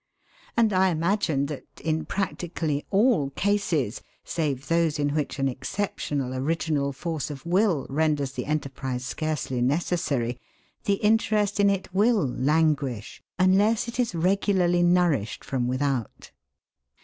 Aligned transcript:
And 0.57 0.73
I 0.73 0.89
imagine 0.89 1.45
that, 1.45 1.65
in 1.79 2.05
practically 2.05 2.87
all 2.89 3.29
cases 3.29 4.01
save 4.23 4.67
those 4.67 4.97
in 4.97 5.09
which 5.13 5.37
an 5.37 5.47
exceptional 5.47 6.33
original 6.33 6.91
force 6.91 7.29
of 7.29 7.45
will 7.45 7.85
renders 7.87 8.31
the 8.31 8.47
enterprise 8.47 9.05
scarcely 9.05 9.61
necessary, 9.61 10.39
the 10.85 10.95
interest 11.05 11.59
in 11.59 11.69
it 11.69 11.93
will 11.93 12.27
languish 12.27 13.21
unless 13.37 13.87
it 13.87 13.99
is 13.99 14.15
regularly 14.15 14.81
nourished 14.81 15.43
from 15.45 15.67
without. 15.67 16.31